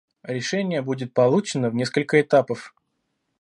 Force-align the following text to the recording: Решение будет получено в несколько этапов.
Решение 0.23 0.81
будет 0.81 1.13
получено 1.13 1.69
в 1.69 1.75
несколько 1.75 2.19
этапов. 2.19 2.73